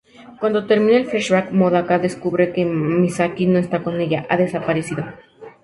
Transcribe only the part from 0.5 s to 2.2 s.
termina el flashback, Madoka